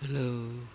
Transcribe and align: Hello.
Hello. 0.00 0.67